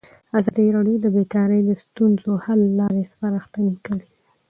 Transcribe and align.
ازادي 0.39 0.67
راډیو 0.75 0.97
د 1.01 1.07
بیکاري 1.15 1.59
د 1.63 1.69
ستونزو 1.81 2.31
حل 2.45 2.59
لارې 2.79 3.09
سپارښتنې 3.11 3.73
کړي. 3.85 4.03